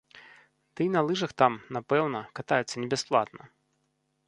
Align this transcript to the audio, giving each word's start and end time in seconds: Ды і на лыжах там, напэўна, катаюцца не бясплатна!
Ды 0.77 0.87
і 0.89 0.89
на 0.95 1.03
лыжах 1.09 1.31
там, 1.41 1.59
напэўна, 1.77 2.19
катаюцца 2.39 2.75
не 2.85 2.91
бясплатна! 2.95 3.43